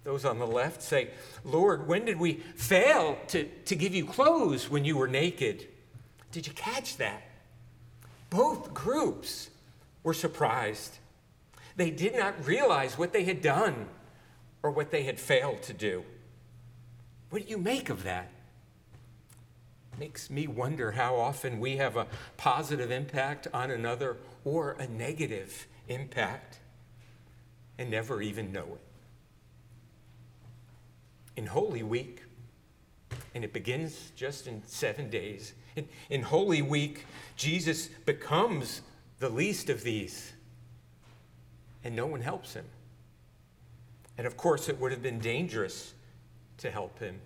Those 0.04 0.24
on 0.24 0.38
the 0.38 0.46
left 0.46 0.80
say, 0.80 1.10
Lord, 1.44 1.86
when 1.86 2.04
did 2.04 2.18
we 2.18 2.34
fail 2.54 3.18
to, 3.28 3.44
to 3.44 3.76
give 3.76 3.94
you 3.94 4.06
clothes 4.06 4.70
when 4.70 4.84
you 4.84 4.96
were 4.96 5.08
naked? 5.08 5.66
Did 6.32 6.46
you 6.46 6.52
catch 6.52 6.96
that? 6.98 7.22
Both 8.30 8.72
groups 8.72 9.50
were 10.02 10.14
surprised. 10.14 10.98
They 11.78 11.90
did 11.90 12.14
not 12.14 12.44
realize 12.44 12.98
what 12.98 13.14
they 13.14 13.24
had 13.24 13.40
done 13.40 13.86
or 14.62 14.70
what 14.70 14.90
they 14.90 15.04
had 15.04 15.18
failed 15.18 15.62
to 15.62 15.72
do. 15.72 16.04
What 17.30 17.44
do 17.44 17.48
you 17.48 17.56
make 17.56 17.88
of 17.88 18.02
that? 18.02 18.30
makes 19.98 20.30
me 20.30 20.46
wonder 20.46 20.92
how 20.92 21.16
often 21.16 21.58
we 21.58 21.76
have 21.76 21.96
a 21.96 22.06
positive 22.36 22.90
impact 22.90 23.48
on 23.52 23.70
another 23.70 24.16
or 24.44 24.72
a 24.78 24.86
negative 24.86 25.66
impact 25.88 26.58
and 27.78 27.90
never 27.90 28.22
even 28.22 28.52
know 28.52 28.64
it. 28.64 28.80
In 31.36 31.46
Holy 31.46 31.82
Week, 31.82 32.22
and 33.34 33.44
it 33.44 33.52
begins 33.52 34.12
just 34.16 34.46
in 34.46 34.62
seven 34.66 35.10
days, 35.10 35.52
in, 36.10 36.22
Holy 36.22 36.62
Week, 36.62 37.04
Jesus 37.36 37.88
becomes 38.04 38.82
the 39.18 39.28
least 39.28 39.68
of 39.68 39.82
these, 39.82 40.32
and 41.84 41.94
no 41.94 42.06
one 42.06 42.20
helps 42.20 42.54
him. 42.54 42.64
And 44.16 44.26
of 44.26 44.36
course, 44.36 44.68
it 44.68 44.80
would 44.80 44.92
have 44.92 45.02
been 45.02 45.20
dangerous 45.20 45.94
to 46.58 46.70
help 46.70 46.98
him 46.98 47.20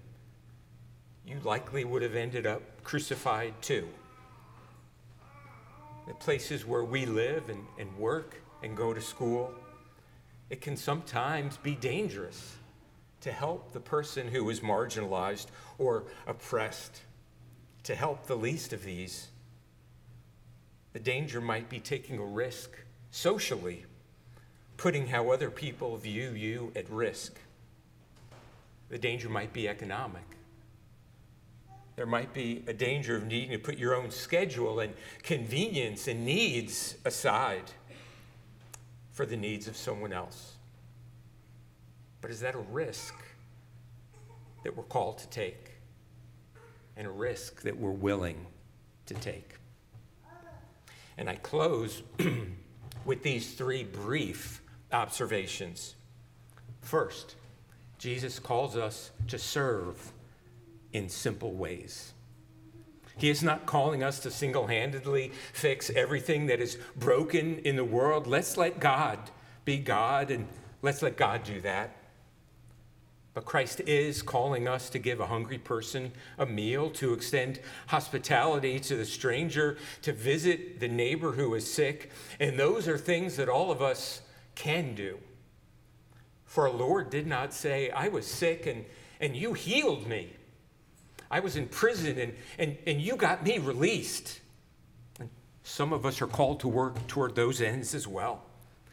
you 1.27 1.39
likely 1.45 1.85
would 1.85 2.03
have 2.03 2.17
ended 2.17 2.47
up 2.47 2.63
crucified 2.83 3.55
too. 3.63 3.89
The 6.07 6.15
places 6.15 6.67
where 6.67 6.85
we 6.85 7.07
live 7.07 7.49
and, 7.49 7.65
and 7.79 7.97
work 7.97 8.43
and 8.63 8.77
go 8.77 8.93
to 8.93 9.01
school, 9.01 9.53
it 10.51 10.61
can 10.61 10.77
sometimes 10.77 11.57
be 11.59 11.75
dangerous 11.75 12.57
to 13.21 13.31
help 13.31 13.73
the 13.73 13.81
person 13.81 14.27
who 14.27 14.49
is 14.51 14.61
marginalized 14.61 15.47
or 15.79 16.05
oppressed, 16.27 17.03
to 17.85 17.95
help 17.95 18.27
the 18.27 18.35
least 18.35 18.73
of 18.73 18.83
these. 18.83 19.29
The 20.93 20.99
danger 20.99 21.41
might 21.41 21.69
be 21.69 21.79
taking 21.79 22.19
a 22.19 22.25
risk 22.25 22.71
socially, 23.13 23.85
putting 24.77 25.07
how 25.07 25.31
other 25.31 25.51
people 25.51 25.97
view 25.97 26.31
you 26.31 26.73
at 26.75 26.89
risk. 26.91 27.39
The 28.89 28.99
danger 28.99 29.29
might 29.29 29.53
be 29.53 29.69
economic 29.69 30.33
there 31.97 32.07
might 32.07 32.33
be 32.33 32.65
a 32.67 32.73
danger 32.73 33.17
of 33.17 33.27
needing 33.27 33.51
to 33.51 33.59
put 33.59 33.77
your 33.77 33.95
own 33.95 34.11
schedule 34.11 34.81
and 34.81 34.95
convenience 35.23 36.09
and 36.09 36.25
needs 36.25 36.97
aside 37.05 37.71
for 39.11 39.27
the 39.27 39.37
needs 39.37 39.69
of 39.69 39.77
someone 39.77 40.13
else. 40.13 40.55
But 42.23 42.31
is 42.31 42.41
that 42.41 42.55
a 42.55 42.59
risk 42.59 43.15
that 44.65 44.77
we're 44.77 44.85
called 44.85 45.19
to 45.19 45.29
take? 45.29 45.73
And 46.97 47.07
a 47.07 47.11
risk 47.11 47.63
that 47.63 47.77
we're 47.77 47.91
willing 47.91 48.47
to 49.07 49.15
take? 49.15 49.57
And 51.19 51.29
I 51.29 51.35
close 51.37 52.03
with 53.05 53.23
these 53.23 53.53
three 53.53 53.85
brief 53.85 54.62
observations. 54.93 55.95
First, 56.81 57.37
Jesus 57.99 58.39
calls 58.39 58.77
us 58.77 59.11
to 59.29 59.39
serve 59.39 60.13
in 60.93 61.09
simple 61.09 61.53
ways. 61.53 62.13
He 63.17 63.31
is 63.31 63.43
not 63.43 63.67
calling 63.67 64.03
us 64.03 64.21
to 64.21 64.31
single 64.31 64.67
handedly 64.67 65.33
fix 65.53 65.91
everything 65.91 66.47
that 66.47 66.61
is 66.61 66.79
broken 66.97 67.59
in 67.59 67.77
the 67.77 67.85
world. 67.85 68.27
Let's 68.27 68.57
let 68.57 68.81
God 68.81 69.19
be 69.65 69.79
God 69.79 70.31
and 70.31 70.49
let's 70.81 71.03
let 71.03 71.17
God 71.17 71.45
do 71.45 71.61
that. 71.61 71.97
But 73.35 73.45
Christ 73.47 73.81
is 73.87 74.21
calling 74.21 74.69
us 74.69 74.91
to 74.91 74.99
give 74.99 75.21
a 75.21 75.27
hungry 75.27 75.57
person 75.57 76.13
a 76.37 76.45
meal, 76.45 76.91
to 76.91 77.15
extend 77.15 77.61
hospitality 77.87 78.79
to 78.81 78.97
the 78.97 79.07
stranger, 79.07 79.79
to 80.03 80.13
visit 80.13 80.81
the 80.81 80.89
neighbor 80.89 81.33
who 81.33 81.55
is 81.55 81.73
sick. 81.73 82.11
And 82.39 82.59
those 82.59 82.89
are 82.89 82.99
things 82.99 83.37
that 83.37 83.49
all 83.49 83.71
of 83.71 83.81
us 83.81 84.21
can 84.55 84.95
do. 84.95 85.19
For 86.45 86.69
our 86.69 86.75
Lord 86.75 87.11
did 87.11 87.27
not 87.27 87.55
say, 87.55 87.91
I 87.91 88.09
was 88.09 88.27
sick 88.27 88.67
and, 88.67 88.85
and 89.21 89.35
you 89.35 89.55
healed 89.55 90.07
me. 90.07 90.33
I 91.31 91.41
was 91.41 91.57
in 91.57 91.67
prison 91.69 92.19
and, 92.19 92.35
and, 92.59 92.77
and 92.87 93.01
you 93.01 93.17
got 93.17 93.43
me 93.43 93.59
released. 93.59 94.41
Some 95.63 95.93
of 95.93 96.05
us 96.05 96.21
are 96.21 96.27
called 96.27 96.61
to 96.61 96.69
work 96.69 97.07
toward 97.07 97.35
those 97.35 97.61
ends 97.61 97.95
as 97.95 98.07
well. 98.07 98.43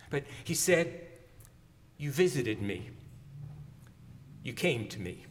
But 0.09 0.23
he 0.43 0.53
said, 0.53 1.01
You 1.97 2.11
visited 2.11 2.61
me. 2.61 2.91
You 4.43 4.53
came 4.53 4.87
to 4.87 4.99
me. 4.99 5.25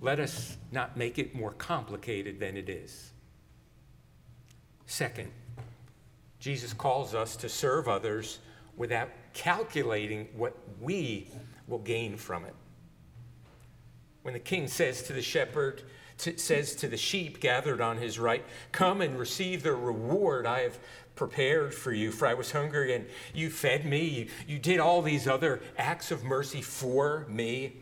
Let 0.00 0.20
us 0.20 0.58
not 0.70 0.96
make 0.96 1.18
it 1.18 1.34
more 1.34 1.52
complicated 1.52 2.38
than 2.38 2.56
it 2.56 2.68
is. 2.68 3.12
Second, 4.84 5.32
Jesus 6.38 6.72
calls 6.72 7.14
us 7.14 7.34
to 7.36 7.48
serve 7.48 7.88
others 7.88 8.40
without 8.76 9.10
calculating 9.32 10.28
what 10.36 10.56
we 10.80 11.28
will 11.66 11.78
gain 11.78 12.16
from 12.16 12.44
it. 12.44 12.54
When 14.22 14.34
the 14.34 14.40
king 14.40 14.68
says 14.68 15.02
to 15.04 15.12
the 15.12 15.22
shepherd, 15.22 15.82
says 16.16 16.74
to 16.76 16.88
the 16.88 16.96
sheep 16.96 17.40
gathered 17.40 17.80
on 17.80 17.98
his 17.98 18.18
right, 18.18 18.44
Come 18.72 19.00
and 19.00 19.18
receive 19.18 19.62
the 19.62 19.74
reward 19.74 20.46
I 20.46 20.60
have 20.60 20.78
prepared 21.14 21.74
for 21.74 21.92
you, 21.92 22.12
for 22.12 22.26
I 22.26 22.34
was 22.34 22.52
hungry 22.52 22.94
and 22.94 23.06
you 23.34 23.50
fed 23.50 23.84
me. 23.84 24.04
You, 24.04 24.26
you 24.46 24.58
did 24.58 24.80
all 24.80 25.02
these 25.02 25.26
other 25.26 25.60
acts 25.76 26.10
of 26.10 26.24
mercy 26.24 26.62
for 26.62 27.26
me. 27.28 27.76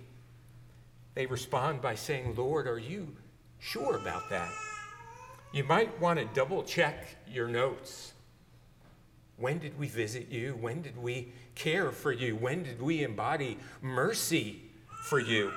They 1.15 1.27
respond 1.27 1.81
by 1.81 1.95
saying, 1.95 2.35
Lord, 2.37 2.67
are 2.67 2.79
you 2.79 3.15
sure 3.59 3.97
about 3.97 4.31
that? 4.31 4.51
You 5.53 5.65
might 5.65 6.01
want 6.01 6.19
to 6.19 6.25
double 6.35 6.65
check 6.65 7.17
your 7.29 7.47
notes. 7.47 8.14
When 9.37 9.59
did 9.59 9.79
we 9.79 9.89
visit 9.89 10.29
you? 10.31 10.57
When 10.61 10.83
did 10.83 10.97
we 10.97 11.33
care 11.55 11.91
for 11.91 12.13
you? 12.13 12.37
When 12.37 12.63
did 12.63 12.81
we 12.81 13.03
embody 13.03 13.59
mercy 13.83 14.63
for 15.05 15.19
you? 15.19 15.53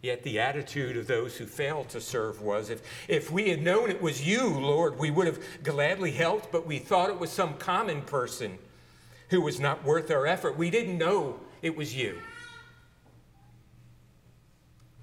Yet 0.00 0.22
the 0.22 0.38
attitude 0.38 0.98
of 0.98 1.06
those 1.06 1.36
who 1.36 1.46
failed 1.46 1.88
to 1.90 2.00
serve 2.00 2.42
was 2.42 2.68
if, 2.68 2.82
if 3.08 3.30
we 3.30 3.48
had 3.48 3.62
known 3.62 3.90
it 3.90 4.02
was 4.02 4.26
you, 4.26 4.48
Lord, 4.48 4.98
we 4.98 5.10
would 5.10 5.26
have 5.26 5.42
gladly 5.62 6.10
helped, 6.10 6.52
but 6.52 6.66
we 6.66 6.78
thought 6.78 7.08
it 7.08 7.18
was 7.18 7.30
some 7.30 7.54
common 7.54 8.02
person 8.02 8.58
who 9.30 9.40
was 9.40 9.58
not 9.58 9.82
worth 9.82 10.10
our 10.10 10.26
effort. 10.26 10.58
We 10.58 10.68
didn't 10.68 10.98
know 10.98 11.40
it 11.62 11.74
was 11.74 11.96
you. 11.96 12.18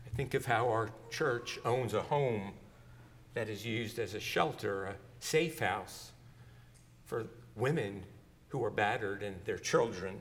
I 0.06 0.16
think 0.16 0.36
of 0.36 0.46
how 0.46 0.70
our 0.70 0.92
church 1.10 1.60
owns 1.66 1.96
a 1.96 2.04
home 2.04 2.52
that 3.34 3.50
is 3.50 3.66
used 3.66 3.98
as 3.98 4.14
a 4.14 4.20
shelter, 4.20 4.84
a 4.86 4.96
safe 5.22 5.60
house 5.60 6.12
for 7.06 7.28
women 7.56 8.04
who 8.50 8.64
are 8.64 8.70
battered 8.70 9.24
and 9.24 9.38
their 9.46 9.58
children. 9.58 10.20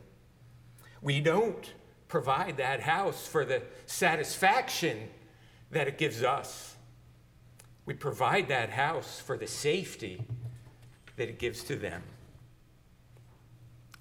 We 1.03 1.21
don't 1.21 1.73
provide 2.07 2.59
that 2.59 2.81
house 2.81 3.27
for 3.27 3.45
the 3.45 3.63
satisfaction 3.87 5.09
that 5.71 5.89
it 5.89 5.99
gives 5.99 6.23
us. 6.23 6.77
We 7.87 7.95
provide 7.95 8.49
that 8.49 8.71
house 8.71 9.19
for 9.19 9.37
the 9.37 9.47
safety 9.47 10.23
that 11.17 11.29
it 11.29 11.39
gives 11.39 11.65
to 11.65 11.77
them. 11.77 12.03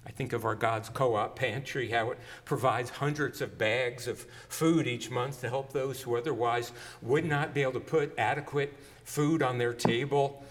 I 0.06 0.10
think 0.12 0.32
of 0.32 0.44
our 0.44 0.54
God's 0.54 0.88
co 0.88 1.14
op 1.14 1.36
pantry, 1.36 1.90
how 1.90 2.10
it 2.10 2.18
provides 2.44 2.90
hundreds 2.90 3.40
of 3.40 3.58
bags 3.58 4.08
of 4.08 4.26
food 4.48 4.86
each 4.86 5.10
month 5.10 5.40
to 5.42 5.48
help 5.48 5.72
those 5.72 6.00
who 6.00 6.16
otherwise 6.16 6.72
would 7.02 7.24
not 7.24 7.54
be 7.54 7.62
able 7.62 7.74
to 7.74 7.80
put 7.80 8.18
adequate 8.18 8.74
food 9.04 9.42
on 9.42 9.58
their 9.58 9.74
table. 9.74 10.44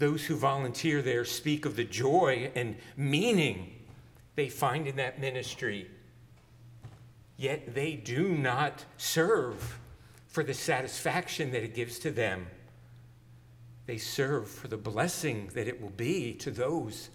Those 0.00 0.24
who 0.24 0.34
volunteer 0.34 1.02
there 1.02 1.26
speak 1.26 1.66
of 1.66 1.76
the 1.76 1.84
joy 1.84 2.50
and 2.54 2.74
meaning 2.96 3.72
they 4.34 4.48
find 4.48 4.88
in 4.88 4.96
that 4.96 5.20
ministry 5.20 5.88
yet 7.36 7.74
they 7.74 7.94
do 7.94 8.28
not 8.28 8.84
serve 8.96 9.78
for 10.26 10.42
the 10.42 10.54
satisfaction 10.54 11.50
that 11.52 11.62
it 11.62 11.74
gives 11.74 11.98
to 11.98 12.10
them. 12.10 12.46
They 13.84 13.98
serve 13.98 14.48
for 14.48 14.68
the 14.68 14.78
blessing 14.78 15.50
that 15.54 15.68
it 15.68 15.80
will 15.80 15.90
be 15.90 16.34
to 16.34 16.50
those 16.50 17.10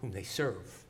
whom 0.00 0.12
they 0.12 0.22
serve. 0.22 0.84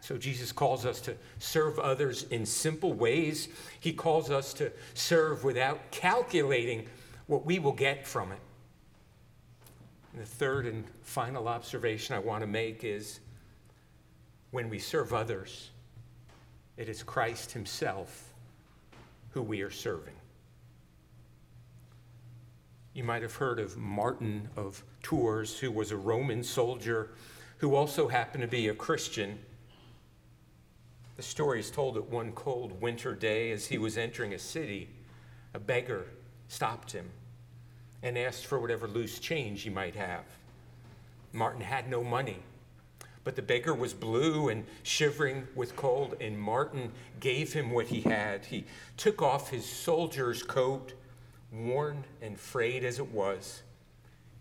So 0.00 0.16
Jesus 0.16 0.50
calls 0.50 0.84
us 0.84 1.00
to 1.02 1.16
serve 1.38 1.78
others 1.78 2.24
in 2.24 2.44
simple 2.44 2.92
ways. 2.92 3.48
He 3.78 3.92
calls 3.92 4.30
us 4.30 4.52
to 4.54 4.72
serve 4.94 5.44
without 5.44 5.92
calculating 5.92 6.88
what 7.26 7.46
we 7.46 7.60
will 7.60 7.72
get 7.72 8.04
from 8.04 8.32
it. 8.32 8.40
And 10.12 10.20
the 10.20 10.26
third 10.26 10.66
and 10.66 10.84
final 11.02 11.48
observation 11.48 12.14
I 12.14 12.18
want 12.18 12.42
to 12.42 12.46
make 12.46 12.84
is 12.84 13.20
when 14.50 14.68
we 14.68 14.78
serve 14.78 15.14
others, 15.14 15.70
it 16.76 16.88
is 16.88 17.02
Christ 17.02 17.52
Himself 17.52 18.30
who 19.30 19.42
we 19.42 19.62
are 19.62 19.70
serving. 19.70 20.14
You 22.92 23.04
might 23.04 23.22
have 23.22 23.34
heard 23.34 23.58
of 23.58 23.78
Martin 23.78 24.50
of 24.54 24.82
Tours, 25.02 25.58
who 25.58 25.70
was 25.70 25.90
a 25.90 25.96
Roman 25.96 26.44
soldier 26.44 27.10
who 27.58 27.74
also 27.74 28.08
happened 28.08 28.42
to 28.42 28.48
be 28.48 28.68
a 28.68 28.74
Christian. 28.74 29.38
The 31.16 31.22
story 31.22 31.60
is 31.60 31.70
told 31.70 31.94
that 31.94 32.10
one 32.10 32.32
cold 32.32 32.82
winter 32.82 33.14
day, 33.14 33.50
as 33.52 33.66
he 33.66 33.78
was 33.78 33.96
entering 33.96 34.34
a 34.34 34.38
city, 34.38 34.90
a 35.54 35.58
beggar 35.58 36.04
stopped 36.48 36.92
him 36.92 37.08
and 38.02 38.18
asked 38.18 38.46
for 38.46 38.58
whatever 38.58 38.88
loose 38.88 39.18
change 39.18 39.62
he 39.62 39.70
might 39.70 39.94
have. 39.94 40.24
Martin 41.32 41.60
had 41.60 41.88
no 41.88 42.02
money. 42.02 42.38
But 43.24 43.36
the 43.36 43.42
beggar 43.42 43.74
was 43.74 43.94
blue 43.94 44.48
and 44.48 44.64
shivering 44.82 45.46
with 45.54 45.76
cold, 45.76 46.16
and 46.20 46.38
Martin 46.38 46.90
gave 47.20 47.52
him 47.52 47.70
what 47.70 47.86
he 47.86 48.00
had. 48.00 48.44
He 48.44 48.64
took 48.96 49.22
off 49.22 49.50
his 49.50 49.64
soldier's 49.64 50.42
coat, 50.42 50.94
worn 51.52 52.04
and 52.20 52.38
frayed 52.38 52.84
as 52.84 52.98
it 52.98 53.12
was. 53.12 53.62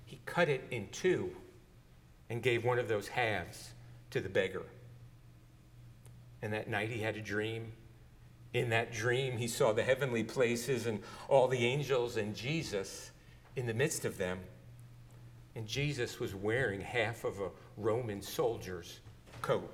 He 0.05 0.19
cut 0.25 0.49
it 0.49 0.65
in 0.71 0.87
two 0.91 1.31
and 2.29 2.41
gave 2.41 2.65
one 2.65 2.79
of 2.79 2.87
those 2.87 3.09
halves 3.09 3.71
to 4.09 4.19
the 4.19 4.29
beggar. 4.29 4.65
And 6.41 6.51
that 6.53 6.69
night 6.69 6.89
he 6.89 7.01
had 7.01 7.15
a 7.17 7.21
dream. 7.21 7.73
In 8.53 8.69
that 8.71 8.91
dream, 8.91 9.37
he 9.37 9.47
saw 9.47 9.73
the 9.73 9.83
heavenly 9.83 10.23
places 10.23 10.87
and 10.87 11.01
all 11.29 11.47
the 11.47 11.65
angels 11.65 12.17
and 12.17 12.35
Jesus 12.35 13.11
in 13.55 13.65
the 13.65 13.73
midst 13.73 14.05
of 14.05 14.17
them. 14.17 14.39
And 15.55 15.67
Jesus 15.67 16.19
was 16.19 16.33
wearing 16.33 16.81
half 16.81 17.23
of 17.23 17.39
a 17.39 17.49
Roman 17.77 18.21
soldier's 18.21 18.99
coat. 19.41 19.69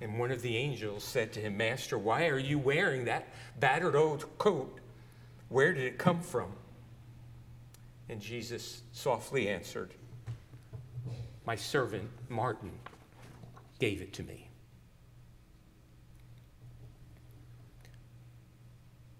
And 0.00 0.18
one 0.18 0.30
of 0.30 0.42
the 0.42 0.56
angels 0.56 1.04
said 1.04 1.32
to 1.34 1.40
him, 1.40 1.56
Master, 1.56 1.96
why 1.96 2.28
are 2.28 2.38
you 2.38 2.58
wearing 2.58 3.04
that 3.06 3.28
battered 3.60 3.96
old 3.96 4.26
coat? 4.38 4.78
Where 5.48 5.72
did 5.72 5.84
it 5.84 5.98
come 5.98 6.20
from? 6.20 6.52
And 8.08 8.20
Jesus 8.20 8.82
softly 8.92 9.48
answered, 9.48 9.94
My 11.46 11.56
servant 11.56 12.08
Martin 12.28 12.72
gave 13.78 14.02
it 14.02 14.12
to 14.14 14.22
me. 14.22 14.48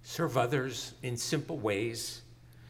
Serve 0.03 0.37
others 0.37 0.95
in 1.03 1.17
simple 1.17 1.59
ways 1.59 2.23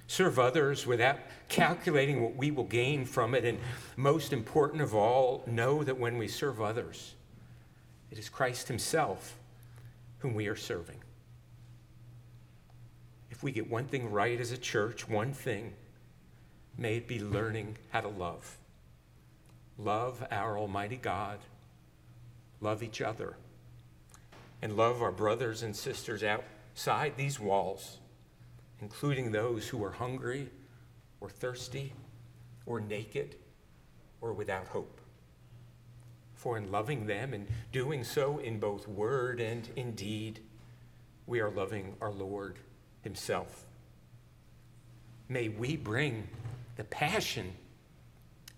serve 0.07 0.39
others 0.39 0.87
without 0.87 1.19
calculating 1.49 2.23
what 2.23 2.37
we 2.37 2.51
will 2.51 2.65
gain 2.65 3.05
from 3.05 3.35
it. 3.35 3.45
And 3.45 3.59
most 3.97 4.33
important 4.33 4.83
of 4.83 4.95
all, 4.95 5.43
know 5.47 5.83
that 5.83 5.99
when 5.99 6.19
we 6.19 6.29
serve 6.29 6.61
others, 6.61 7.15
it 8.11 8.19
is 8.19 8.29
Christ 8.29 8.69
Himself 8.69 9.37
whom 10.19 10.35
we 10.35 10.47
are 10.47 10.57
serving. 10.57 10.97
If 13.31 13.43
we 13.43 13.53
get 13.53 13.71
one 13.71 13.85
thing 13.85 14.11
right 14.11 14.41
as 14.41 14.51
a 14.51 14.57
church, 14.57 15.09
one 15.09 15.33
thing, 15.33 15.75
may 16.79 16.97
it 16.97 17.07
be 17.07 17.21
learning 17.21 17.77
how 17.91 18.01
to 18.01 18.09
love. 18.09 18.57
Love 19.79 20.27
our 20.31 20.59
Almighty 20.59 20.97
God, 20.97 21.39
love 22.61 22.83
each 22.83 23.03
other, 23.03 23.37
and 24.63 24.77
love 24.77 25.03
our 25.03 25.13
brothers 25.13 25.63
and 25.63 25.77
sisters 25.77 26.25
outside 26.25 27.13
these 27.17 27.39
walls 27.39 27.99
including 28.81 29.33
those 29.33 29.69
who 29.69 29.83
are 29.83 29.91
hungry 29.91 30.51
or 31.21 31.31
thirsty 31.31 31.93
or 32.67 32.81
naked 32.81 33.37
or 34.21 34.33
without 34.33 34.69
hope. 34.69 35.01
For 36.35 36.59
in 36.59 36.71
loving 36.71 37.07
them 37.07 37.33
and 37.33 37.47
doing 37.73 38.05
so 38.05 38.39
in 38.39 38.59
both 38.59 38.87
word 38.87 39.41
and 39.41 39.69
in 39.77 39.93
deed, 39.93 40.41
we 41.27 41.41
are 41.41 41.51
loving 41.51 41.97
our 42.01 42.13
Lord 42.13 42.59
Himself. 43.03 43.65
May 45.29 45.49
we 45.49 45.77
bring 45.77 46.29
the 46.77 46.85
passion 46.85 47.53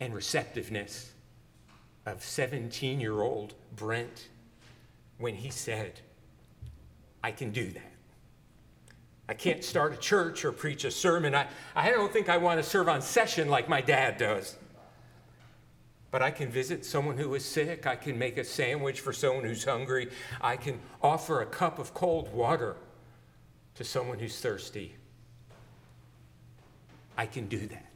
and 0.00 0.14
receptiveness 0.14 1.12
of 2.06 2.22
17 2.22 3.00
year 3.00 3.20
old 3.20 3.54
Brent 3.76 4.28
when 5.18 5.34
he 5.34 5.50
said, 5.50 6.00
I 7.22 7.32
can 7.32 7.50
do 7.50 7.70
that. 7.70 7.87
I 9.28 9.34
can't 9.34 9.62
start 9.62 9.92
a 9.92 9.96
church 9.96 10.44
or 10.44 10.52
preach 10.52 10.84
a 10.84 10.90
sermon. 10.90 11.34
I, 11.34 11.46
I 11.74 11.90
don't 11.90 12.12
think 12.12 12.28
I 12.28 12.38
want 12.38 12.62
to 12.62 12.68
serve 12.68 12.88
on 12.88 13.02
session 13.02 13.48
like 13.48 13.68
my 13.68 13.82
dad 13.82 14.16
does. 14.16 14.56
But 16.10 16.22
I 16.22 16.30
can 16.30 16.50
visit 16.50 16.86
someone 16.86 17.18
who 17.18 17.34
is 17.34 17.44
sick. 17.44 17.86
I 17.86 17.94
can 17.94 18.18
make 18.18 18.38
a 18.38 18.44
sandwich 18.44 19.00
for 19.00 19.12
someone 19.12 19.44
who's 19.44 19.64
hungry. 19.64 20.08
I 20.40 20.56
can 20.56 20.80
offer 21.02 21.42
a 21.42 21.46
cup 21.46 21.78
of 21.78 21.92
cold 21.92 22.32
water 22.32 22.76
to 23.74 23.84
someone 23.84 24.18
who's 24.18 24.40
thirsty. 24.40 24.94
I 27.18 27.26
can 27.26 27.46
do 27.46 27.66
that. 27.66 27.87